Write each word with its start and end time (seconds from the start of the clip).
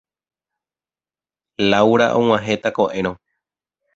Laura 1.71 2.07
og̃uahẽta 2.21 2.69
ko'ẽrõ. 2.79 3.11